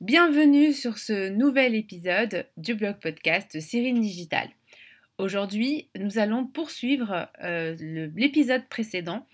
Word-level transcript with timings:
Bienvenue 0.00 0.72
sur 0.72 0.98
ce 0.98 1.28
nouvel 1.28 1.76
épisode 1.76 2.46
du 2.56 2.74
blog 2.74 2.96
podcast 3.00 3.60
Cyrine 3.60 4.00
Digital. 4.00 4.48
Aujourd'hui, 5.18 5.88
nous 5.96 6.18
allons 6.18 6.46
poursuivre 6.46 7.28
euh, 7.44 7.76
l'épisode 8.16 8.66
précédent 8.68 9.24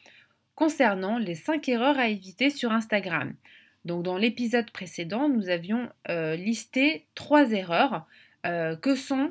concernant 0.54 1.16
les 1.16 1.34
5 1.34 1.66
erreurs 1.70 1.98
à 1.98 2.08
éviter 2.08 2.50
sur 2.50 2.72
Instagram. 2.72 3.34
Donc 3.86 4.02
dans 4.02 4.18
l'épisode 4.18 4.70
précédent, 4.70 5.30
nous 5.30 5.48
avions 5.48 5.88
euh, 6.10 6.36
listé 6.36 7.06
trois 7.14 7.52
erreurs 7.52 8.06
euh, 8.44 8.76
que 8.76 8.96
sont, 8.96 9.30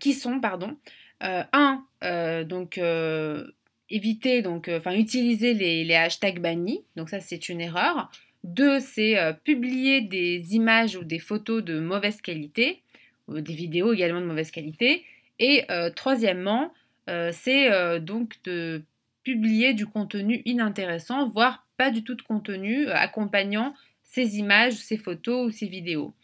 qui 0.00 0.12
sont, 0.12 0.38
pardon, 0.38 0.76
un, 1.20 1.86
donc 2.44 2.78
éviter, 3.88 4.42
donc, 4.42 4.68
enfin 4.68 4.92
utiliser 4.92 5.54
les, 5.54 5.84
les 5.84 5.94
hashtags 5.94 6.40
bannis, 6.40 6.84
donc 6.94 7.08
ça 7.08 7.20
c'est 7.20 7.48
une 7.48 7.62
erreur. 7.62 8.10
Deux, 8.44 8.80
c'est 8.80 9.18
euh, 9.18 9.32
publier 9.32 10.00
des 10.00 10.54
images 10.54 10.96
ou 10.96 11.04
des 11.04 11.18
photos 11.18 11.62
de 11.62 11.80
mauvaise 11.80 12.20
qualité, 12.20 12.82
des 13.28 13.54
vidéos 13.54 13.92
également 13.92 14.20
de 14.20 14.26
mauvaise 14.26 14.50
qualité. 14.50 15.04
Et 15.38 15.64
euh, 15.70 15.90
troisièmement, 15.90 16.72
euh, 17.10 17.30
c'est 17.32 18.00
donc 18.00 18.34
de 18.44 18.82
publier 19.24 19.74
du 19.74 19.86
contenu 19.86 20.42
inintéressant, 20.44 21.28
voire 21.28 21.66
pas 21.76 21.90
du 21.90 22.02
tout 22.02 22.14
de 22.14 22.22
contenu 22.22 22.88
accompagnant 22.88 23.74
ces 24.04 24.38
images, 24.38 24.74
ces 24.74 24.96
photos 24.96 25.48
ou 25.48 25.50
ces 25.50 25.66
vidéos. 25.66 26.14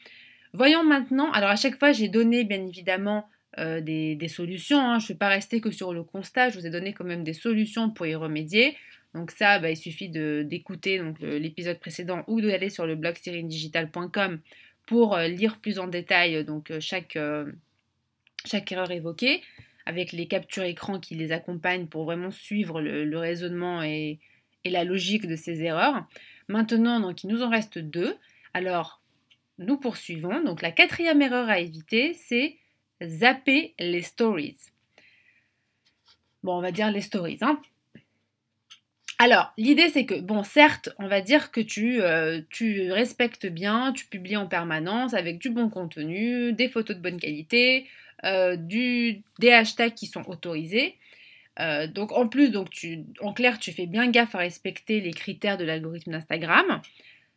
Voyons 0.53 0.84
maintenant, 0.84 1.31
alors 1.33 1.51
à 1.51 1.56
chaque 1.56 1.78
fois 1.78 1.93
j'ai 1.93 2.09
donné 2.09 2.45
bien 2.45 2.65
évidemment 2.67 3.28
des, 3.59 4.28
solutions, 4.28 4.81
hein. 4.81 4.99
je 4.99 5.05
ne 5.05 5.09
vais 5.09 5.15
pas 5.15 5.28
rester 5.28 5.61
que 5.61 5.71
sur 5.71 5.93
le 5.93 6.03
constat, 6.03 6.51
je 6.51 6.59
vous 6.59 6.67
ai 6.67 6.71
donné 6.71 6.93
quand 6.93 7.05
même 7.05 7.23
des 7.23 7.34
solutions 7.34 7.91
pour 7.91 8.06
y 8.06 8.15
remédier. 8.15 8.77
Donc 9.15 9.31
ça, 9.31 9.59
bah, 9.61 9.70
il 9.70 9.77
suffit 9.77 10.09
d'écouter 10.09 11.01
l'épisode 11.20 11.79
précédent 11.79 12.25
ou 12.27 12.41
d'aller 12.41 12.69
sur 12.69 12.87
le 12.87 12.97
blog 12.97 13.17
syrinedigital.com 13.17 14.41
pour 14.87 15.15
euh, 15.15 15.29
lire 15.29 15.61
plus 15.61 15.79
en 15.79 15.87
détail 15.87 16.45
donc, 16.45 16.71
euh, 16.71 16.81
chaque, 16.81 17.17
euh, 17.17 17.51
chaque 18.45 18.71
erreur 18.71 18.91
évoquée, 18.91 19.43
avec 19.87 20.12
les 20.12 20.27
captures 20.27 20.65
écran 20.65 20.98
qui 20.98 21.15
les 21.15 21.33
accompagnent 21.33 21.87
pour 21.87 22.05
vraiment 22.05 22.31
suivre 22.31 22.81
le, 22.81 23.19
raisonnement 23.19 23.83
et, 23.83 24.19
et, 24.65 24.71
la 24.71 24.84
logique 24.84 25.27
de 25.27 25.37
ces 25.37 25.62
erreurs. 25.62 26.06
Maintenant, 26.49 27.01
donc, 27.01 27.25
il 27.25 27.28
nous 27.28 27.43
en 27.43 27.49
reste 27.49 27.78
deux. 27.78 28.17
Alors, 28.53 29.01
nous 29.59 29.77
poursuivons. 29.77 30.43
Donc 30.43 30.62
la 30.62 30.73
quatrième 30.73 31.23
erreur 31.23 31.49
à 31.49 31.59
éviter, 31.59 32.15
c'est 32.15 32.59
zapper 33.03 33.75
les 33.78 34.03
stories. 34.03 34.56
Bon, 36.43 36.59
on 36.59 36.61
va 36.61 36.73
dire 36.73 36.91
les 36.91 37.01
stories. 37.01 37.39
Hein. 37.41 37.61
Alors, 39.19 39.53
l'idée 39.57 39.89
c'est 39.91 40.07
que, 40.07 40.20
bon, 40.20 40.43
certes, 40.43 40.91
on 40.98 41.07
va 41.07 41.20
dire 41.20 41.53
que 41.53 41.61
tu, 41.61 42.03
euh, 42.03 42.41
tu, 42.51 42.91
respectes 42.91 43.47
bien, 43.47 43.93
tu 43.93 44.06
publies 44.06 44.37
en 44.37 44.47
permanence 44.47 45.15
avec 45.15 45.39
du 45.39 45.51
bon 45.51 45.69
contenu, 45.69 46.53
des 46.53 46.69
photos 46.69 46.97
de 46.97 47.03
bonne 47.03 47.21
qualité, 47.21 47.87
euh, 48.25 48.56
du, 48.56 49.23
des 49.39 49.53
hashtags 49.53 49.95
qui 49.95 50.06
sont 50.06 50.29
autorisés. 50.29 50.97
Euh, 51.61 51.87
donc 51.87 52.11
en 52.12 52.27
plus, 52.27 52.51
donc 52.51 52.71
tu, 52.71 53.05
en 53.21 53.33
clair, 53.33 53.59
tu 53.61 53.71
fais 53.71 53.87
bien 53.87 54.11
gaffe 54.11 54.34
à 54.34 54.39
respecter 54.39 55.01
les 55.01 55.12
critères 55.12 55.59
de 55.59 55.65
l'algorithme 55.65 56.11
d'Instagram. 56.11 56.81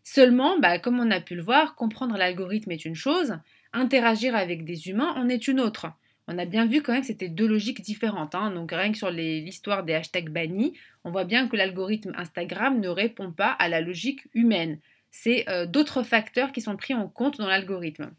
Seulement, 0.03 0.58
bah, 0.59 0.80
comme 0.80 1.00
on 1.00 1.12
a 1.12 1.19
pu 1.19 1.36
le 1.36 1.44
voir, 1.44 1.75
comprendre 1.75 2.17
l'algorithme 2.17 2.72
est 2.72 2.85
une 2.85 2.96
chose, 2.96 3.38
interagir 3.74 4.35
avec 4.35 4.66
des 4.66 4.90
humains 4.90 5.13
en 5.16 5.30
est 5.30 5.47
une 5.47 5.59
autre 5.59 5.88
on 6.27 6.38
a 6.38 6.45
bien 6.45 6.65
vu 6.65 6.81
quand 6.81 6.91
même 6.91 7.01
que 7.01 7.07
c'était 7.07 7.29
deux 7.29 7.47
logiques 7.47 7.81
différentes. 7.81 8.35
Hein. 8.35 8.51
Donc 8.51 8.71
rien 8.71 8.91
que 8.91 8.97
sur 8.97 9.09
l'histoire 9.09 9.83
des 9.83 9.93
hashtags 9.93 10.29
bannis, 10.29 10.73
on 11.03 11.11
voit 11.11 11.23
bien 11.23 11.47
que 11.47 11.55
l'algorithme 11.55 12.13
Instagram 12.17 12.79
ne 12.79 12.89
répond 12.89 13.31
pas 13.31 13.51
à 13.51 13.69
la 13.69 13.79
logique 13.79 14.27
humaine. 14.33 14.79
C'est 15.09 15.47
euh, 15.49 15.65
d'autres 15.65 16.03
facteurs 16.03 16.51
qui 16.51 16.61
sont 16.61 16.75
pris 16.75 16.93
en 16.93 17.07
compte 17.07 17.38
dans 17.38 17.47
l'algorithme. 17.47 18.11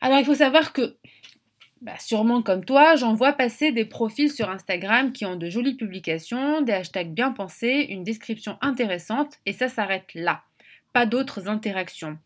Alors 0.00 0.18
il 0.18 0.24
faut 0.24 0.34
savoir 0.34 0.72
que, 0.72 0.96
bah, 1.80 1.98
sûrement 1.98 2.42
comme 2.42 2.64
toi, 2.64 2.94
j'en 2.94 3.14
vois 3.14 3.32
passer 3.32 3.72
des 3.72 3.86
profils 3.86 4.30
sur 4.30 4.50
Instagram 4.50 5.12
qui 5.12 5.24
ont 5.24 5.36
de 5.36 5.48
jolies 5.48 5.76
publications, 5.76 6.60
des 6.60 6.72
hashtags 6.72 7.12
bien 7.12 7.32
pensés, 7.32 7.86
une 7.88 8.04
description 8.04 8.58
intéressante, 8.60 9.38
et 9.46 9.52
ça 9.52 9.68
s'arrête 9.68 10.12
là. 10.14 10.42
Pas 10.92 11.06
d'autres 11.06 11.48
interactions. 11.48 12.18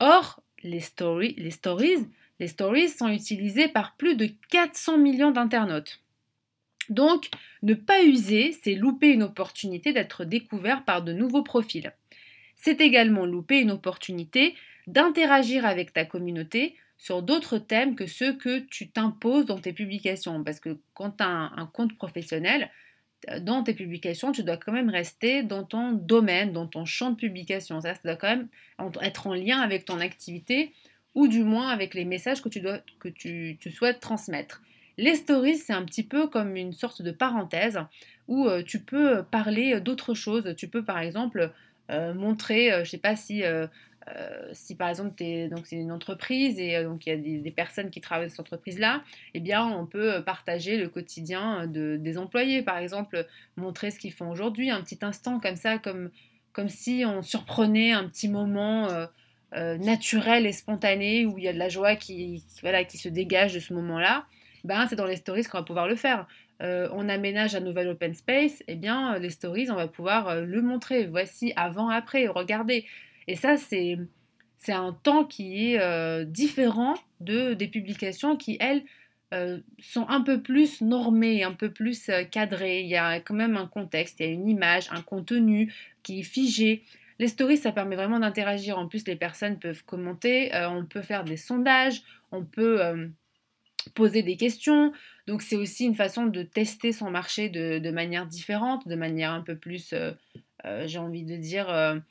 Or, 0.00 0.42
les, 0.62 0.80
stories, 0.80 1.34
les 1.38 1.50
stories 1.50 2.06
les 2.38 2.48
stories 2.48 2.88
sont 2.88 3.08
utilisées 3.08 3.68
par 3.68 3.96
plus 3.96 4.16
de 4.16 4.30
400 4.50 4.98
millions 4.98 5.30
d'internautes. 5.30 6.00
Donc, 6.88 7.30
ne 7.62 7.74
pas 7.74 8.02
user, 8.04 8.52
c'est 8.52 8.74
louper 8.74 9.08
une 9.08 9.22
opportunité 9.22 9.92
d'être 9.92 10.24
découvert 10.24 10.84
par 10.84 11.02
de 11.02 11.12
nouveaux 11.12 11.42
profils. 11.42 11.92
C'est 12.54 12.80
également 12.80 13.26
louper 13.26 13.60
une 13.60 13.72
opportunité 13.72 14.54
d'interagir 14.86 15.66
avec 15.66 15.92
ta 15.92 16.04
communauté 16.04 16.76
sur 16.98 17.22
d'autres 17.22 17.58
thèmes 17.58 17.96
que 17.96 18.06
ceux 18.06 18.32
que 18.32 18.60
tu 18.60 18.88
t'imposes 18.88 19.46
dans 19.46 19.58
tes 19.58 19.72
publications. 19.72 20.42
Parce 20.44 20.60
que 20.60 20.78
quand 20.94 21.18
tu 21.18 21.24
as 21.24 21.28
un, 21.28 21.66
compte 21.66 21.94
professionnel, 21.96 22.70
dans 23.40 23.62
tes 23.62 23.74
publications, 23.74 24.30
tu 24.30 24.42
dois 24.42 24.56
quand 24.56 24.72
même 24.72 24.90
rester 24.90 25.42
dans 25.42 25.64
ton 25.64 25.92
domaine, 25.92 26.52
dans 26.52 26.66
ton 26.66 26.84
champ 26.84 27.10
de 27.10 27.16
publication. 27.16 27.80
Ça, 27.80 27.94
ça 27.94 28.00
doit 28.04 28.16
quand 28.16 28.28
même 28.28 28.48
être 29.02 29.26
en 29.26 29.34
lien 29.34 29.60
avec 29.60 29.84
ton 29.84 30.00
activité 30.00 30.72
ou 31.16 31.26
du 31.28 31.42
moins 31.42 31.70
avec 31.70 31.94
les 31.94 32.04
messages 32.04 32.42
que 32.42 32.48
tu, 32.48 32.60
dois, 32.60 32.78
que 33.00 33.08
tu, 33.08 33.58
souhaites 33.70 34.00
transmettre. 34.00 34.62
Les 34.98 35.16
stories, 35.16 35.56
c'est 35.56 35.72
un 35.72 35.84
petit 35.84 36.04
peu 36.04 36.28
comme 36.28 36.56
une 36.56 36.74
sorte 36.74 37.02
de 37.02 37.10
parenthèse 37.10 37.80
où 38.28 38.46
euh, 38.46 38.62
tu 38.62 38.80
peux 38.80 39.24
parler 39.24 39.80
d'autres 39.80 40.14
choses. 40.14 40.54
Tu 40.56 40.68
peux 40.68 40.84
par 40.84 40.98
exemple 40.98 41.50
euh, 41.90 42.12
montrer, 42.14 42.70
euh, 42.70 42.84
je 42.84 42.90
sais 42.90 42.98
pas 42.98 43.16
si, 43.16 43.42
si 44.52 44.74
par 44.76 44.90
exemple 44.90 45.14
c'est 45.18 45.76
une 45.76 45.90
entreprise 45.90 46.60
et 46.60 46.84
donc 46.84 47.06
il 47.06 47.08
y 47.08 47.12
a 47.12 47.16
des, 47.42 47.50
personnes 47.50 47.90
qui 47.90 48.00
travaillent 48.00 48.26
dans 48.26 48.30
cette 48.30 48.40
entreprise-là, 48.40 49.02
eh 49.34 49.40
bien 49.40 49.64
on 49.64 49.86
peut 49.86 50.22
partager 50.22 50.76
le 50.76 50.88
quotidien 50.88 51.66
de, 51.66 51.96
des 51.96 52.18
employés. 52.18 52.62
Par 52.62 52.76
exemple, 52.76 53.26
montrer 53.56 53.90
ce 53.90 53.98
qu'ils 53.98 54.12
font 54.12 54.30
aujourd'hui, 54.30 54.70
un 54.70 54.82
petit 54.82 54.98
instant 55.00 55.40
comme 55.40 55.56
ça, 55.56 55.78
comme, 55.78 56.10
comme 56.52 56.68
si 56.68 57.04
on 57.06 57.22
surprenait 57.22 57.92
un 57.92 58.06
petit 58.06 58.28
moment 58.28 59.08
euh, 59.54 59.78
naturel 59.78 60.44
et 60.44 60.52
spontané, 60.52 61.24
où 61.24 61.38
il 61.38 61.44
y 61.44 61.48
a 61.48 61.52
de 61.52 61.58
la 61.58 61.68
joie 61.68 61.94
qui, 61.94 62.42
voilà, 62.62 62.84
qui 62.84 62.98
se 62.98 63.08
dégage 63.08 63.54
de 63.54 63.60
ce 63.60 63.72
moment-là, 63.74 64.26
ben, 64.64 64.86
c'est 64.88 64.96
dans 64.96 65.06
les 65.06 65.14
stories 65.14 65.44
qu'on 65.44 65.58
va 65.58 65.64
pouvoir 65.64 65.86
le 65.86 65.94
faire. 65.94 66.26
Euh, 66.62 66.88
on 66.92 67.08
aménage 67.08 67.54
un 67.54 67.60
nouvel 67.60 67.88
open 67.88 68.12
space, 68.12 68.60
et 68.62 68.72
eh 68.72 68.74
bien 68.74 69.18
les 69.18 69.30
stories, 69.30 69.70
on 69.70 69.76
va 69.76 69.86
pouvoir 69.86 70.28
euh, 70.28 70.42
le 70.42 70.62
montrer. 70.62 71.06
Voici 71.06 71.52
avant, 71.54 71.90
après, 71.90 72.26
regardez. 72.26 72.86
Et 73.28 73.36
ça, 73.36 73.56
c'est, 73.56 73.98
c'est 74.58 74.72
un 74.72 74.92
temps 74.92 75.24
qui 75.24 75.74
est 75.74 76.24
différent 76.24 76.94
de, 77.20 77.54
des 77.54 77.68
publications 77.68 78.36
qui, 78.36 78.56
elles, 78.60 78.82
sont 79.78 80.08
un 80.08 80.22
peu 80.22 80.40
plus 80.40 80.80
normées, 80.80 81.44
un 81.44 81.52
peu 81.52 81.70
plus 81.70 82.10
cadrées. 82.30 82.80
Il 82.80 82.88
y 82.88 82.96
a 82.96 83.20
quand 83.20 83.34
même 83.34 83.56
un 83.56 83.66
contexte, 83.66 84.20
il 84.20 84.26
y 84.26 84.28
a 84.28 84.32
une 84.32 84.48
image, 84.48 84.88
un 84.90 85.02
contenu 85.02 85.72
qui 86.02 86.20
est 86.20 86.22
figé. 86.22 86.82
Les 87.18 87.28
stories, 87.28 87.56
ça 87.56 87.72
permet 87.72 87.96
vraiment 87.96 88.18
d'interagir. 88.18 88.78
En 88.78 88.88
plus, 88.88 89.06
les 89.06 89.16
personnes 89.16 89.58
peuvent 89.58 89.84
commenter, 89.84 90.54
euh, 90.54 90.68
on 90.68 90.84
peut 90.84 91.02
faire 91.02 91.24
des 91.24 91.36
sondages, 91.36 92.02
on 92.30 92.44
peut 92.44 92.84
euh, 92.84 93.08
poser 93.94 94.22
des 94.22 94.36
questions. 94.36 94.92
Donc, 95.26 95.42
c'est 95.42 95.56
aussi 95.56 95.86
une 95.86 95.94
façon 95.94 96.26
de 96.26 96.42
tester 96.42 96.92
son 96.92 97.10
marché 97.10 97.48
de, 97.48 97.90
manière 97.90 98.26
différente, 98.26 98.86
de 98.86 98.94
manière 98.96 99.32
un 99.32 99.40
peu 99.40 99.56
plus, 99.56 99.94
euh, 99.94 100.12
j'ai 100.84 100.98
envie 100.98 101.24
de 101.24 101.36
dire, 101.36 102.02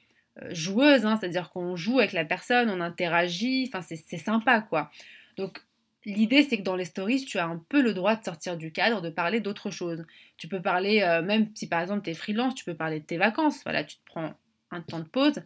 joueuse. 0.49 1.05
Hein. 1.05 1.17
C'est-à-dire 1.19 1.51
qu'on 1.51 1.75
joue 1.75 1.99
avec 1.99 2.13
la 2.13 2.25
personne, 2.25 2.69
on 2.69 2.81
interagit. 2.81 3.69
Enfin, 3.71 3.81
c'est 3.81 4.17
sympa, 4.17 4.61
quoi. 4.61 4.91
Donc, 5.37 5.59
L'idée, 6.07 6.43
c'est 6.43 6.59
que 6.59 6.61
dans 6.61 6.75
les 6.75 6.85
stories, 6.85 7.25
tu 7.25 7.39
as 7.39 7.47
un 7.47 7.57
peu 7.67 7.81
le 7.81 7.91
droit 7.95 8.15
de 8.15 8.23
sortir 8.23 8.57
du 8.57 8.71
cadre, 8.71 9.01
de 9.01 9.09
parler 9.09 9.39
d'autre 9.39 9.71
chose. 9.71 10.05
Tu 10.37 10.47
peux 10.47 10.61
parler, 10.61 10.99
même 11.23 11.47
si 11.55 11.67
par 11.67 11.81
exemple 11.81 12.03
tu 12.03 12.11
es 12.11 12.13
freelance, 12.13 12.53
tu 12.53 12.63
peux 12.63 12.75
parler 12.75 12.99
de 12.99 13.05
tes 13.05 13.17
vacances. 13.17 13.63
Voilà, 13.63 13.83
tu 13.83 13.95
te 13.95 14.05
prends 14.05 14.35
un 14.71 14.81
temps 14.81 14.99
de 14.99 15.07
pause, 15.07 15.41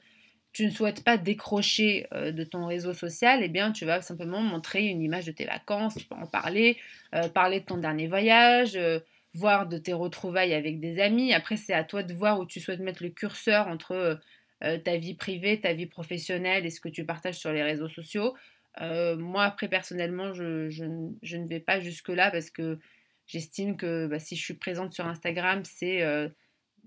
tu 0.52 0.66
ne 0.66 0.72
souhaites 0.72 1.04
pas 1.04 1.18
décrocher 1.18 2.08
euh, 2.14 2.32
de 2.32 2.44
ton 2.44 2.66
réseau 2.66 2.94
social, 2.94 3.42
eh 3.44 3.50
bien 3.50 3.72
tu 3.72 3.86
vas 3.86 4.02
simplement 4.02 4.42
montrer 4.42 4.86
une 4.86 5.02
image 5.02 5.26
de 5.26 5.32
tes 5.32 5.46
vacances, 5.46 5.96
tu 5.96 6.06
peux 6.06 6.16
en 6.16 6.28
parler, 6.28 6.78
euh, 7.14 7.30
parler 7.30 7.60
de 7.60 7.66
ton 7.66 7.78
dernier 7.78 8.08
voyage, 8.08 8.76
euh, 8.76 9.00
voir 9.34 9.68
de 9.68 9.78
tes 9.78 9.94
retrouvailles 9.94 10.54
avec 10.54 10.80
des 10.80 11.00
amis. 11.00 11.34
Après, 11.34 11.56
c'est 11.56 11.74
à 11.74 11.84
toi 11.84 12.02
de 12.02 12.14
voir 12.14 12.40
où 12.40 12.46
tu 12.46 12.60
souhaites 12.60 12.80
mettre 12.80 13.04
le 13.04 13.10
curseur 13.10 13.68
entre 13.68 14.20
ta 14.60 14.98
vie 14.98 15.14
privée, 15.14 15.62
ta 15.62 15.72
vie 15.72 15.86
professionnelle 15.86 16.66
et 16.66 16.72
ce 16.72 16.82
que 16.82 16.90
tu 16.90 17.06
partages 17.06 17.38
sur 17.38 17.54
les 17.54 17.62
réseaux 17.62 17.88
sociaux. 17.88 18.34
moi, 18.82 19.44
après, 19.44 19.68
personnellement, 19.68 20.34
je, 20.34 20.68
ne 20.84 21.48
vais 21.48 21.60
pas 21.60 21.80
jusque-là 21.80 22.32
parce 22.32 22.50
que 22.50 22.80
j'estime 23.28 23.78
que 23.78 24.08
bah, 24.08 24.18
si 24.18 24.36
je 24.36 24.44
suis 24.44 24.56
présente 24.56 24.94
sur 24.94 25.06
Instagram, 25.06 25.62
c'est 25.64 26.04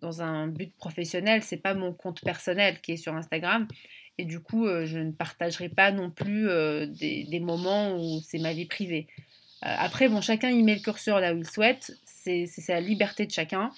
dans 0.03 0.21
un 0.21 0.49
but 0.49 0.77
professionnel, 0.77 1.43
c'est 1.43 1.57
pas 1.57 1.75
mon 1.75 1.95
compte 1.95 2.21
personnel 2.21 2.81
qui 2.81 2.93
est 2.93 2.97
sur 2.97 3.15
Instagram. 3.15 3.67
Et 4.19 4.25
du 4.25 4.41
coup, 4.41 4.67
euh, 4.67 4.85
je 4.85 4.99
ne 4.99 5.13
partagerai 5.13 5.69
pas 5.69 5.91
non 5.91 6.11
plus 6.11 6.49
euh, 6.49 6.87
des, 6.87 7.41
moments 7.41 7.97
où 7.97 8.21
c'est 8.21 8.39
ma 8.39 8.53
vie 8.53 8.67
privée. 8.67 9.07
Euh, 9.65 9.75
après, 9.79 10.09
bon, 10.09 10.21
chacun 10.21 10.51
y 10.51 10.63
met 10.63 10.75
le 10.75 10.81
curseur 10.81 11.21
là 11.21 11.33
où 11.35 11.39
il 11.39 11.49
souhaite, 11.49 11.93
c'est 12.05 12.47
la 12.69 12.81
liberté 12.81 13.27
de 13.27 13.33
chacun. 13.33 13.71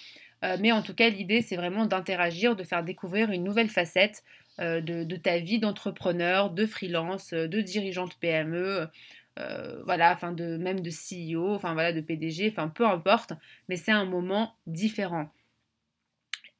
mais 0.60 0.72
en 0.72 0.82
tout 0.82 0.94
cas, 0.94 1.08
l'idée, 1.08 1.40
c'est 1.40 1.56
vraiment 1.56 1.86
d'interagir, 1.86 2.56
de 2.56 2.64
faire 2.64 2.84
découvrir 2.84 3.30
une 3.30 3.44
nouvelle 3.44 3.70
facette 3.70 4.22
de, 4.58 5.16
ta 5.16 5.38
vie 5.38 5.58
d'entrepreneur, 5.58 6.50
de 6.50 6.66
freelance, 6.66 7.32
de 7.32 7.60
dirigeant 7.62 8.06
de 8.06 8.14
PME, 8.20 8.86
voilà, 9.84 10.12
enfin 10.12 10.32
de 10.32 10.58
même 10.58 10.80
de 10.80 10.90
CEO, 10.90 11.54
enfin 11.54 11.72
voilà, 11.72 11.94
de 11.94 12.02
PDG, 12.02 12.50
enfin 12.50 12.68
peu 12.68 12.86
importe, 12.86 13.32
mais 13.70 13.76
c'est 13.76 13.92
un 13.92 14.04
moment 14.04 14.54
différent. 14.66 15.30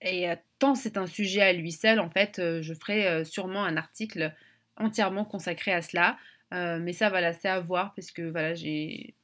Et 0.04 0.28
tant 0.58 0.74
c'est 0.74 0.98
un 0.98 1.06
sujet 1.06 1.40
à 1.40 1.52
lui 1.52 1.72
seul, 1.72 1.98
en 1.98 2.10
fait, 2.10 2.36
je 2.36 2.74
ferai 2.74 3.24
sûrement 3.24 3.64
un 3.64 3.76
article 3.76 4.34
entièrement 4.76 5.24
consacré 5.24 5.72
à 5.72 5.80
cela. 5.80 6.18
mais 6.52 6.92
ça, 6.92 7.08
voilà, 7.08 7.32
c'est 7.32 7.48
à 7.48 7.58
voir 7.58 7.94
parce 7.94 8.10
que 8.10 8.22
voilà, 8.22 8.54
j'ai 8.54 9.14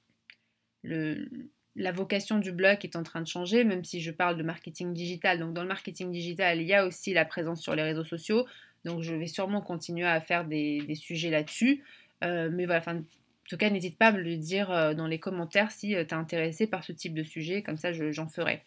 la 1.76 1.92
vocation 1.92 2.38
du 2.38 2.52
blog 2.52 2.78
est 2.82 2.96
en 2.96 3.02
train 3.02 3.20
de 3.20 3.26
changer, 3.26 3.64
même 3.64 3.84
si 3.84 4.00
je 4.00 4.10
parle 4.10 4.36
de 4.36 4.42
marketing 4.42 4.92
digital. 4.92 5.38
Donc 5.38 5.54
dans 5.54 5.62
le 5.62 5.68
marketing 5.68 6.10
digital, 6.10 6.60
il 6.60 6.66
y 6.66 6.74
a 6.74 6.86
aussi 6.86 7.12
la 7.12 7.24
présence 7.24 7.62
sur 7.62 7.74
les 7.74 7.82
réseaux 7.82 8.04
sociaux. 8.04 8.46
Donc 8.84 9.02
je 9.02 9.14
vais 9.14 9.26
sûrement 9.26 9.60
continuer 9.60 10.06
à 10.06 10.20
faire 10.20 10.44
des, 10.44 10.94
sujets 10.94 11.30
là-dessus. 11.30 11.82
Euh, 12.24 12.50
mais 12.52 12.66
voilà, 12.66 12.82
en 12.88 13.02
tout 13.48 13.56
cas, 13.56 13.70
n'hésite 13.70 13.98
pas 13.98 14.08
à 14.08 14.12
me 14.12 14.20
le 14.20 14.36
dire 14.36 14.70
euh, 14.70 14.94
dans 14.94 15.06
les 15.06 15.18
commentaires 15.18 15.70
si 15.70 15.94
euh, 15.94 16.04
tu 16.04 16.10
es 16.10 16.18
intéressé 16.18 16.66
par 16.66 16.84
ce 16.84 16.92
type 16.92 17.14
de 17.14 17.22
sujet, 17.22 17.62
comme 17.62 17.76
ça 17.76 17.92
j'en 17.92 18.28
ferai. 18.28 18.62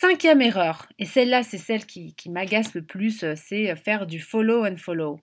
Cinquième 0.00 0.40
erreur, 0.42 0.86
et 1.00 1.06
celle-là 1.06 1.42
c'est 1.42 1.58
celle 1.58 1.84
qui, 1.84 2.14
m'agace 2.28 2.72
le 2.74 2.82
plus, 2.82 3.24
c'est 3.34 3.74
faire 3.74 4.06
du 4.06 4.20
follow 4.20 4.64
and 4.64 4.76
follow. 4.76 5.20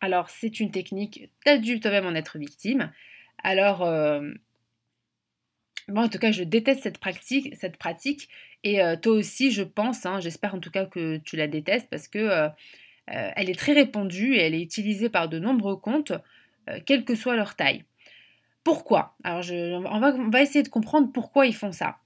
Alors 0.00 0.30
c'est 0.30 0.60
une 0.60 0.70
technique, 0.70 1.28
tu 1.44 1.50
as 1.50 1.58
dû 1.58 1.80
toi-même 1.80 2.06
en 2.06 2.14
être 2.14 2.38
victime. 2.38 2.92
Alors 3.42 3.84
moi, 5.90 6.04
en 6.04 6.08
tout 6.08 6.18
cas, 6.18 6.32
je 6.32 6.42
déteste 6.42 6.82
cette 6.82 6.98
pratique, 6.98 7.54
cette 7.56 7.76
pratique. 7.76 8.28
Et 8.62 8.82
euh, 8.82 8.96
toi 8.96 9.12
aussi, 9.12 9.50
je 9.50 9.62
pense, 9.62 10.06
hein, 10.06 10.20
j'espère 10.20 10.54
en 10.54 10.60
tout 10.60 10.70
cas 10.70 10.86
que 10.86 11.18
tu 11.18 11.36
la 11.36 11.48
détestes 11.48 11.88
parce 11.90 12.08
que 12.08 12.18
euh, 12.18 12.48
euh, 13.10 13.30
elle 13.34 13.50
est 13.50 13.58
très 13.58 13.72
répandue 13.72 14.34
et 14.34 14.40
elle 14.40 14.54
est 14.54 14.62
utilisée 14.62 15.08
par 15.08 15.28
de 15.28 15.38
nombreux 15.38 15.76
comptes, 15.76 16.12
quelle 16.86 17.04
que 17.04 17.16
soit 17.16 17.34
leur 17.34 17.56
taille. 17.56 17.84
Pourquoi? 18.62 19.16
Alors, 19.24 19.42
on, 19.50 20.28
va, 20.28 20.42
essayer 20.42 20.62
de 20.62 20.68
comprendre 20.68 21.10
pourquoi 21.12 21.46
ils 21.46 21.54
font 21.54 21.72
ça. 21.72 21.96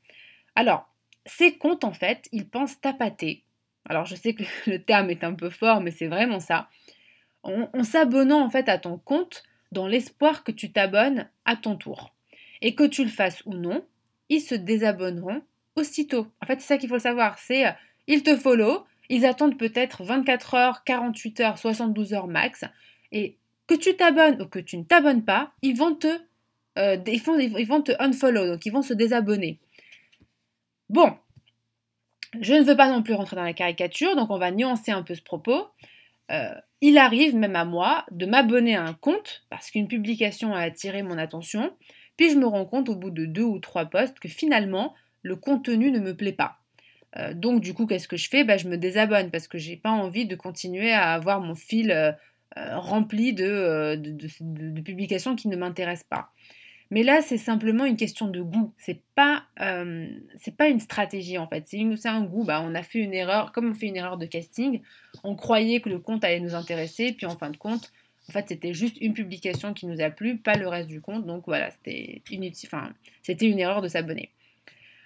Alors, 0.55 0.89
ces 1.27 1.57
comptes, 1.57 1.85
en 1.85 1.93
fait, 1.93 2.29
ils 2.33 2.49
pensent 2.49 2.81
tapater. 2.81 3.43
Alors, 3.89 4.07
je 4.07 4.15
sais 4.15 4.35
que 4.35 4.45
le 4.71 4.83
terme 4.83 5.11
est 5.11 5.25
un 5.25 5.35
peu 5.35 5.51
fort, 5.51 5.81
mais 5.81 5.91
c'est 5.91 6.09
vraiment 6.09 6.41
ça. 6.41 6.69
en 7.43 7.85
s'abonnant, 7.85 8.45
en 8.45 8.51
fait, 8.51 8.69
à 8.69 8.79
ton 8.79 8.99
compte 8.99 9.43
dans 9.73 9.87
l'espoir 9.87 10.45
que 10.45 10.53
tu 10.53 10.73
t'abonnes 10.73 11.29
à 11.45 11.57
ton 11.57 11.77
tour 11.77 12.15
et 12.63 12.75
que 12.75 12.85
tu 12.85 13.05
le 13.05 13.11
fasses 13.11 13.43
ou 13.45 13.55
non, 13.55 13.85
ils 14.31 14.41
se 14.41 14.55
désabonneront 14.55 15.43
aussitôt. 15.77 16.27
En 16.43 16.47
fait, 16.47 16.61
c'est 16.61 16.69
ça 16.69 16.79
qu'il 16.79 16.89
faut 16.89 16.95
le 16.95 17.01
savoir, 17.01 17.39
c'est 17.39 17.67
euh, 17.67 17.73
ils 18.07 18.23
te 18.23 18.37
follow, 18.37 18.85
ils 19.11 19.27
attendent 19.27 19.59
peut-être 19.59 20.03
24 20.03 20.55
heures, 20.55 20.85
48 20.85 21.41
heures, 21.41 21.59
72 21.59 22.15
heures 22.15 22.27
max, 22.27 22.65
et 23.13 23.37
que 23.67 23.75
tu 23.75 23.95
t'abonnes 23.97 24.41
ou 24.41 24.47
que 24.47 24.59
tu 24.59 24.77
ne 24.79 24.85
t'abonnes 24.85 25.25
pas, 25.25 25.53
ils 25.63 25.77
vont 25.77 25.95
te, 25.95 26.09
euh, 26.79 26.97
ils, 27.07 27.67
vont, 27.67 27.83
te 27.83 27.93
unfollow, 27.99 28.47
donc 28.47 28.65
ils 28.67 28.73
vont 28.73 28.83
se 28.83 28.95
désabonner. 28.95 29.59
Bon, 30.89 31.17
je 32.41 32.55
ne 32.55 32.63
veux 32.63 32.77
pas 32.77 32.91
non 32.91 33.03
plus 33.03 33.15
rentrer 33.15 33.37
dans 33.37 33.45
la 33.45 33.53
caricature, 33.53 34.17
donc 34.17 34.31
on 34.31 34.39
va 34.39 34.51
nuancer 34.51 34.93
un 34.93 35.03
peu 35.03 35.15
ce 35.15 35.23
propos. 35.23 35.67
Euh, 36.31 36.55
il 36.81 36.99
arrive 36.99 37.35
même 37.37 37.57
à 37.57 37.65
moi 37.65 38.05
de 38.11 38.27
m'abonner 38.27 38.77
à 38.77 38.85
un 38.85 38.95
compte 38.95 39.45
parce 39.51 39.71
qu'une 39.71 39.89
publication 39.89 40.55
a 40.55 40.61
attiré 40.61 41.03
mon 41.03 41.19
attention 41.19 41.73
puis 42.17 42.31
je 42.31 42.37
me 42.37 42.47
rends 42.47 42.65
compte 42.65 42.89
au 42.89 42.95
bout 42.95 43.11
de 43.11 43.27
deux 43.27 43.43
ou 43.43 43.59
trois 43.59 43.87
posts 43.87 44.19
que 44.21 44.29
finalement, 44.29 44.95
le 45.23 45.37
contenu 45.37 45.91
ne 45.91 45.99
me 45.99 46.17
plaît 46.17 46.33
pas. 46.33 46.59
Euh, 47.17 47.35
donc 47.35 47.61
du 47.61 47.75
coup, 47.75 47.87
qu'est-ce 47.87 48.09
que 48.09 48.17
je 48.17 48.29
fais? 48.29 48.45
Bah, 48.45 48.57
Je 48.57 48.69
me 48.69 48.77
désabonne 48.77 49.31
parce 49.31 49.49
que 49.49 49.59
j'ai 49.59 49.77
pas 49.77 49.91
envie 49.91 50.27
de 50.27 50.37
continuer 50.37 50.93
à 50.93 51.13
avoir 51.13 51.41
mon 51.41 51.55
fil 51.55 51.91
euh, 51.91 52.13
rempli 52.57 53.33
de, 53.33 54.01
publications 54.83 55.35
qui 55.35 55.49
ne 55.49 55.57
m'intéressent 55.57 56.09
pas. 56.09 56.31
Mais 56.95 57.03
là, 57.03 57.23
c'est 57.23 57.39
simplement 57.39 57.85
une 57.87 57.97
question 57.97 58.29
de 58.29 58.41
goût. 58.41 58.73
C'est 58.79 59.03
pas, 59.17 59.43
c'est 60.37 60.57
pas 60.57 60.69
une 60.69 60.79
stratégie 60.79 61.39
en 61.39 61.49
fait. 61.49 61.67
C'est 61.67 62.07
un 62.07 62.23
goût. 62.23 62.45
Bah, 62.45 62.63
on 62.65 62.73
a 62.77 62.85
fait 62.85 63.01
une 63.01 63.13
erreur, 63.13 63.51
comme 63.51 63.69
on 63.69 63.75
fait 63.75 63.87
une 63.87 63.97
erreur 63.97 64.17
de 64.17 64.27
casting, 64.27 64.81
on 65.25 65.35
croyait 65.35 65.81
que 65.81 65.89
le 65.89 65.99
compte 65.99 66.23
allait 66.23 66.39
nous 66.39 66.55
intéresser, 66.55 67.13
puis 67.13 67.27
en 67.27 67.37
fin 67.37 67.51
de 67.51 67.57
compte, 67.57 67.93
en 68.29 68.33
fait, 68.33 68.47
c'était 68.47 68.75
juste 68.75 68.97
une 69.01 69.13
publication 69.13 69.75
qui 69.75 69.87
nous 69.87 70.01
a 70.01 70.09
plu, 70.09 70.37
pas 70.37 70.55
le 70.55 70.69
reste 70.69 70.87
du 70.87 71.01
compte. 71.01 71.27
Donc 71.27 71.47
voilà, 71.47 71.73
c'était 71.73 72.23
inutile. 72.31 72.69
Enfin, 72.73 72.93
c'était 73.23 73.51
une 73.51 73.59
erreur 73.59 73.83
de 73.83 73.89
s'abonner. 73.89 74.31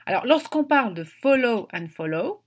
Alors, 0.04 0.26
lorsqu'on 0.26 0.64
parle 0.64 0.92
de 0.92 1.04
follow 1.04 1.68
and 1.72 1.86
follow, 1.88 2.42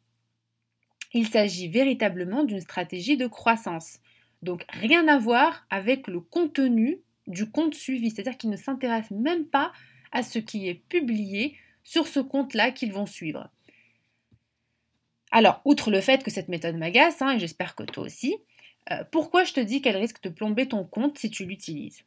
il 1.13 1.27
s'agit 1.27 1.67
véritablement 1.67 2.43
d'une 2.43 2.61
stratégie 2.61 3.17
de 3.17 3.25
croissance. 3.25 3.97
Donc, 4.43 4.65
rien 4.69 5.07
à 5.07 5.17
voir 5.17 5.65
avec 5.71 6.05
le 6.05 6.19
contenu 6.19 6.99
du 7.27 7.49
compte 7.49 7.75
suivi. 7.75 8.11
C'est-à-dire 8.11 8.37
qu'ils 8.37 8.49
ne 8.49 8.57
s'intéressent 8.57 9.17
même 9.17 9.45
pas 9.45 9.71
à 10.11 10.23
ce 10.23 10.39
qui 10.39 10.67
est 10.67 10.75
publié 10.75 11.55
sur 11.83 12.07
ce 12.07 12.19
compte-là 12.19 12.71
qu'ils 12.71 12.93
vont 12.93 13.05
suivre. 13.05 13.49
Alors, 15.31 15.61
outre 15.63 15.91
le 15.91 16.01
fait 16.01 16.23
que 16.23 16.31
cette 16.31 16.49
méthode 16.49 16.75
m'agace, 16.75 17.21
hein, 17.21 17.31
et 17.31 17.39
j'espère 17.39 17.75
que 17.75 17.83
toi 17.83 18.03
aussi, 18.03 18.35
euh, 18.91 19.03
pourquoi 19.11 19.43
je 19.45 19.53
te 19.53 19.59
dis 19.59 19.81
qu'elle 19.81 19.97
risque 19.97 20.21
de 20.23 20.29
plomber 20.29 20.67
ton 20.67 20.83
compte 20.83 21.17
si 21.17 21.29
tu 21.29 21.45
l'utilises? 21.45 22.03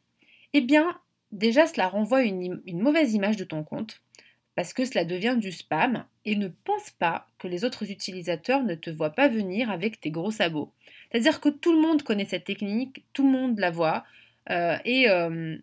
Eh 0.53 0.61
bien, 0.61 0.97
déjà, 1.31 1.65
cela 1.65 1.87
renvoie 1.87 2.21
une, 2.21 2.61
mauvaise 2.67 3.13
image 3.13 3.35
de 3.35 3.43
ton 3.43 3.63
compte, 3.63 4.01
parce 4.55 4.73
que 4.73 4.85
cela 4.85 5.05
devient 5.05 5.37
du 5.39 5.51
spam, 5.51 6.05
et 6.23 6.35
ne 6.35 6.47
pense 6.47 6.91
pas 6.91 7.27
que 7.39 7.47
les 7.47 7.65
autres 7.65 7.89
utilisateurs 7.89 8.63
ne 8.63 8.75
te 8.75 8.91
voient 8.91 9.09
pas 9.09 9.27
venir 9.27 9.71
avec 9.71 9.99
tes 9.99 10.11
gros 10.11 10.31
sabots. 10.31 10.71
C'est-à-dire 11.11 11.41
que 11.41 11.49
tout 11.49 11.73
le 11.73 11.81
monde 11.81 12.03
connaît 12.03 12.25
cette 12.25 12.45
technique, 12.45 13.03
tout 13.13 13.23
le 13.23 13.31
monde 13.31 13.57
la 13.59 13.71
voit, 13.71 14.05
et, 14.49 15.09
euh, 15.09 15.57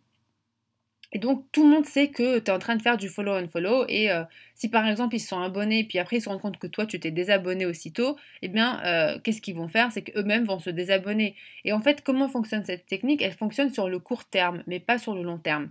et 1.12 1.18
donc 1.18 1.44
tout 1.52 1.62
le 1.62 1.68
monde 1.68 1.84
sait 1.84 2.08
que 2.08 2.38
tu 2.38 2.46
es 2.46 2.50
en 2.50 2.58
train 2.58 2.76
de 2.76 2.82
faire 2.82 2.96
du 2.96 3.08
follow 3.08 3.32
and 3.32 3.48
follow 3.48 3.84
et 3.88 4.10
euh, 4.10 4.24
si 4.54 4.68
par 4.68 4.86
exemple 4.86 5.14
ils 5.14 5.20
se 5.20 5.28
sont 5.28 5.40
abonnés 5.40 5.84
puis 5.84 5.98
après 5.98 6.16
ils 6.16 6.22
se 6.22 6.28
rendent 6.28 6.40
compte 6.40 6.58
que 6.58 6.66
toi 6.66 6.86
tu 6.86 6.98
t'es 6.98 7.10
désabonné 7.10 7.66
aussitôt, 7.66 8.16
eh 8.40 8.48
bien 8.48 8.80
euh, 8.84 9.18
qu'est-ce 9.22 9.42
qu'ils 9.42 9.56
vont 9.56 9.68
faire? 9.68 9.92
C'est 9.92 10.02
qu'eux-mêmes 10.02 10.44
vont 10.44 10.58
se 10.58 10.70
désabonner. 10.70 11.36
Et 11.64 11.72
en 11.72 11.80
fait 11.80 12.02
comment 12.02 12.28
fonctionne 12.28 12.64
cette 12.64 12.86
technique? 12.86 13.20
Elle 13.20 13.32
fonctionne 13.32 13.72
sur 13.72 13.88
le 13.88 13.98
court 13.98 14.24
terme 14.24 14.62
mais 14.66 14.80
pas 14.80 14.98
sur 14.98 15.14
le 15.14 15.22
long 15.22 15.38
terme. 15.38 15.70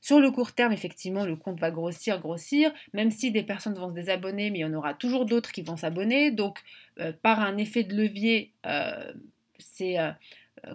Sur 0.00 0.18
le 0.18 0.32
court 0.32 0.50
terme, 0.50 0.72
effectivement, 0.72 1.24
le 1.24 1.36
compte 1.36 1.60
va 1.60 1.70
grossir, 1.70 2.18
grossir, 2.18 2.72
même 2.92 3.12
si 3.12 3.30
des 3.30 3.44
personnes 3.44 3.74
vont 3.74 3.88
se 3.88 3.94
désabonner, 3.94 4.50
mais 4.50 4.58
il 4.58 4.62
y 4.62 4.64
en 4.64 4.74
aura 4.74 4.94
toujours 4.94 5.26
d'autres 5.26 5.52
qui 5.52 5.62
vont 5.62 5.76
s'abonner. 5.76 6.32
Donc, 6.32 6.58
euh, 6.98 7.12
par 7.22 7.38
un 7.38 7.56
effet 7.56 7.84
de 7.84 7.94
levier, 7.94 8.50
c'est 9.60 10.00
euh, 10.00 10.10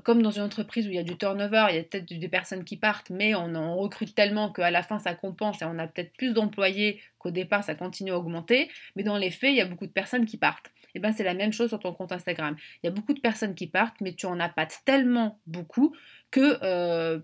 comme 0.04 0.22
dans 0.22 0.32
une 0.32 0.44
entreprise 0.44 0.86
où 0.88 0.90
il 0.90 0.96
y 0.96 1.00
a 1.00 1.04
du 1.04 1.18
turnover, 1.18 1.68
il 1.70 1.76
y 1.76 1.80
a 1.80 1.84
peut-être 1.84 2.12
des 2.14 2.28
personnes 2.28 2.66
qui 2.66 2.76
partent, 2.76 3.10
mais 3.10 3.36
on 3.36 3.56
en 3.56 3.76
recrute 3.78 4.14
tellement 4.14 4.52
qu'à 4.52 4.70
la 4.70 4.84
fin 4.84 5.00
ça 5.00 5.14
compense 5.16 5.62
et 5.62 5.66
on 5.66 5.80
a 5.80 5.88
peut-être 5.88 6.12
plus 6.18 6.34
d'employés 6.34 7.02
qu'au 7.20 7.32
départ 7.32 7.64
ça 7.64 7.74
continue 7.74 8.12
à 8.12 8.18
augmenter, 8.18 8.70
mais 8.96 9.04
dans 9.04 9.18
les 9.18 9.32
faits, 9.32 9.52
il 9.52 9.58
y 9.58 9.62
a 9.62 9.66
beaucoup 9.66 9.88
de 9.88 9.92
personnes 9.92 10.26
qui 10.26 10.38
partent. 10.38 10.72
Et 10.94 11.00
bien 11.00 11.14
c'est 11.14 11.24
la 11.24 11.34
même 11.34 11.54
chose 11.54 11.70
sur 11.70 11.80
ton 11.80 11.94
compte 11.94 12.12
Instagram. 12.12 12.58
Il 12.84 12.88
y 12.88 12.90
a 12.90 12.92
beaucoup 12.92 13.14
de 13.14 13.22
personnes 13.22 13.56
qui 13.56 13.68
partent, 13.68 14.02
mais 14.02 14.14
tu 14.14 14.26
en 14.26 14.40
as 14.40 14.50
pas 14.50 14.68
tellement 14.86 15.40
beaucoup 15.48 15.96
que 16.32 16.58
euh, 16.64 17.20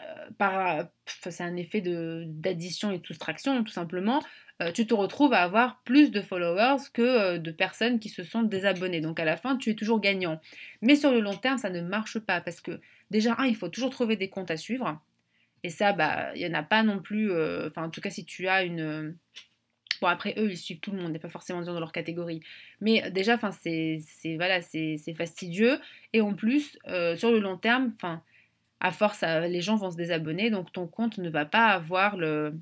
euh, 0.00 0.84
c'est 1.06 1.42
un 1.42 1.56
effet 1.56 1.80
d'addition 1.80 2.90
et 2.90 2.98
de 2.98 3.06
soustraction 3.06 3.62
tout 3.62 3.72
simplement. 3.72 4.20
Euh, 4.60 4.72
tu 4.72 4.86
te 4.86 4.92
retrouves 4.92 5.32
à 5.32 5.42
avoir 5.42 5.80
plus 5.84 6.10
de 6.10 6.20
followers 6.20 6.82
que 6.92 7.02
euh, 7.02 7.38
de 7.38 7.50
personnes 7.50 7.98
qui 7.98 8.10
se 8.10 8.22
sont 8.22 8.42
désabonnées. 8.42 9.00
Donc 9.00 9.18
à 9.18 9.24
la 9.24 9.36
fin, 9.36 9.56
tu 9.56 9.70
es 9.70 9.74
toujours 9.74 10.00
gagnant. 10.00 10.40
Mais 10.82 10.96
sur 10.96 11.12
le 11.12 11.20
long 11.20 11.36
terme, 11.36 11.56
ça 11.56 11.70
ne 11.70 11.80
marche 11.80 12.18
pas 12.18 12.40
parce 12.40 12.60
que 12.60 12.80
déjà, 13.10 13.34
un, 13.38 13.46
il 13.46 13.56
faut 13.56 13.68
toujours 13.68 13.90
trouver 13.90 14.16
des 14.16 14.28
comptes 14.28 14.50
à 14.50 14.56
suivre. 14.56 15.00
Et 15.62 15.70
ça, 15.70 15.92
bah, 15.92 16.34
il 16.34 16.46
n'y 16.46 16.54
en 16.54 16.58
a 16.58 16.62
pas 16.62 16.82
non 16.82 17.00
plus. 17.00 17.32
Euh, 17.32 17.68
enfin, 17.68 17.84
en 17.84 17.90
tout 17.90 18.00
cas, 18.00 18.10
si 18.10 18.24
tu 18.24 18.48
as 18.48 18.62
une. 18.62 19.16
Bon, 20.02 20.08
après, 20.08 20.34
eux, 20.38 20.50
ils 20.50 20.56
suivent 20.56 20.80
tout 20.80 20.92
le 20.92 20.98
monde, 20.98 21.12
n'est 21.12 21.18
pas 21.18 21.28
forcément 21.28 21.60
dans 21.62 21.78
leur 21.78 21.92
catégorie. 21.92 22.40
Mais 22.80 23.10
déjà, 23.10 23.34
enfin, 23.34 23.50
c'est 23.50 24.02
voilà, 24.36 24.60
fastidieux. 25.14 25.78
Et 26.14 26.22
en 26.22 26.34
plus, 26.34 26.78
sur 27.16 27.30
le 27.30 27.38
long 27.38 27.58
terme, 27.58 27.92
enfin, 27.96 28.22
à 28.80 28.92
force, 28.92 29.22
les 29.22 29.60
gens 29.60 29.76
vont 29.76 29.90
se 29.90 29.98
désabonner, 29.98 30.48
donc 30.48 30.72
ton 30.72 30.86
compte 30.86 31.18
ne 31.18 31.28
va 31.28 31.44
pas 31.44 31.66
avoir 31.66 32.16
le, 32.16 32.54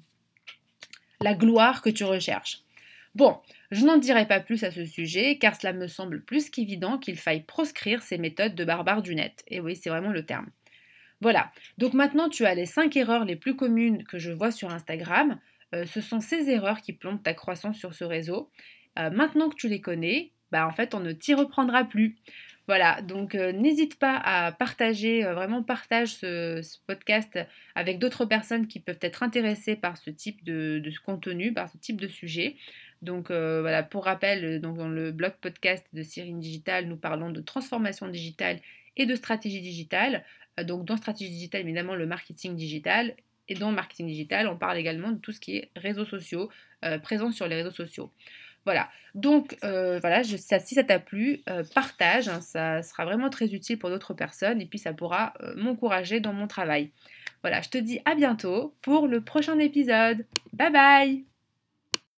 la 1.20 1.34
gloire 1.34 1.82
que 1.82 1.90
tu 1.90 2.04
recherches. 2.04 2.62
Bon, 3.14 3.38
je 3.70 3.84
n'en 3.84 3.96
dirai 3.96 4.26
pas 4.26 4.40
plus 4.40 4.64
à 4.64 4.70
ce 4.70 4.84
sujet, 4.84 5.38
car 5.38 5.56
cela 5.56 5.72
me 5.72 5.88
semble 5.88 6.22
plus 6.22 6.50
qu'évident 6.50 6.98
qu'il 6.98 7.16
faille 7.18 7.42
proscrire 7.42 8.02
ces 8.02 8.18
méthodes 8.18 8.54
de 8.54 8.64
barbares 8.64 9.02
du 9.02 9.14
net. 9.14 9.42
Et 9.48 9.60
oui, 9.60 9.76
c'est 9.76 9.90
vraiment 9.90 10.10
le 10.10 10.24
terme. 10.24 10.46
Voilà, 11.20 11.50
donc 11.78 11.94
maintenant 11.94 12.28
tu 12.28 12.46
as 12.46 12.54
les 12.54 12.66
5 12.66 12.96
erreurs 12.96 13.24
les 13.24 13.34
plus 13.34 13.56
communes 13.56 14.04
que 14.04 14.18
je 14.18 14.30
vois 14.30 14.52
sur 14.52 14.70
Instagram. 14.70 15.40
Euh, 15.74 15.84
ce 15.84 16.00
sont 16.00 16.20
ces 16.20 16.48
erreurs 16.48 16.80
qui 16.80 16.92
plombent 16.92 17.22
ta 17.22 17.34
croissance 17.34 17.76
sur 17.76 17.92
ce 17.92 18.04
réseau. 18.04 18.50
Euh, 18.98 19.10
maintenant 19.10 19.48
que 19.48 19.56
tu 19.56 19.68
les 19.68 19.80
connais, 19.80 20.30
bah 20.52 20.66
en 20.66 20.70
fait 20.70 20.94
on 20.94 21.00
ne 21.00 21.12
t'y 21.12 21.34
reprendra 21.34 21.84
plus. 21.84 22.16
Voilà, 22.68 23.00
donc 23.00 23.34
euh, 23.34 23.50
n'hésite 23.50 23.98
pas 23.98 24.20
à 24.22 24.52
partager, 24.52 25.24
euh, 25.24 25.32
vraiment 25.32 25.62
partage 25.62 26.10
ce, 26.16 26.60
podcast 26.86 27.38
avec 27.74 27.98
d'autres 27.98 28.26
personnes 28.26 28.66
qui 28.66 28.78
peuvent 28.78 28.98
être 29.00 29.22
intéressées 29.22 29.74
par 29.74 29.96
ce 29.96 30.10
type 30.10 30.44
de, 30.44 30.82
contenu, 31.02 31.54
par 31.54 31.70
ce 31.70 31.78
type 31.78 31.98
de 31.98 32.08
sujet. 32.08 32.56
Donc 33.00 33.30
voilà, 33.30 33.82
pour 33.82 34.04
rappel, 34.04 34.60
dans 34.60 34.88
le 34.88 35.12
blog 35.12 35.32
podcast 35.40 35.86
de 35.94 36.02
Cyrine 36.02 36.40
Digital, 36.40 36.86
nous 36.86 36.96
parlons 36.96 37.30
de 37.30 37.40
transformation 37.40 38.06
digitale 38.08 38.60
et 38.96 39.06
de 39.06 39.14
stratégie 39.14 39.60
digitale. 39.62 40.24
donc 40.64 40.84
dans 40.84 40.96
stratégie 40.96 41.30
digitale, 41.30 41.62
évidemment, 41.62 41.94
le 41.94 42.06
marketing 42.06 42.54
digital. 42.54 43.14
Et 43.48 43.54
dans 43.54 43.70
marketing 43.72 44.08
digital, 44.08 44.46
on 44.46 44.58
parle 44.58 44.76
également 44.76 45.12
de 45.12 45.18
tout 45.20 45.32
ce 45.32 45.40
qui 45.40 45.56
est 45.56 45.70
réseaux 45.76 46.04
sociaux, 46.04 46.50
présence 47.02 47.36
sur 47.36 47.46
les 47.46 47.54
réseaux 47.54 47.70
sociaux. 47.70 48.10
Voilà, 48.64 48.88
donc 49.14 49.56
euh, 49.64 49.98
voilà, 50.00 50.22
si 50.24 50.38
ça 50.38 50.84
t'a 50.84 50.98
plu, 50.98 51.40
euh, 51.48 51.64
partage, 51.74 52.28
hein, 52.28 52.40
ça 52.42 52.82
sera 52.82 53.04
vraiment 53.04 53.30
très 53.30 53.54
utile 53.54 53.78
pour 53.78 53.88
d'autres 53.88 54.14
personnes 54.14 54.60
et 54.60 54.66
puis 54.66 54.78
ça 54.78 54.92
pourra 54.92 55.32
euh, 55.40 55.54
m'encourager 55.56 56.20
dans 56.20 56.34
mon 56.34 56.46
travail. 56.46 56.90
Voilà, 57.42 57.62
je 57.62 57.70
te 57.70 57.78
dis 57.78 58.00
à 58.04 58.14
bientôt 58.14 58.74
pour 58.82 59.06
le 59.06 59.22
prochain 59.22 59.58
épisode. 59.58 60.26
Bye 60.52 60.72
bye 60.72 61.27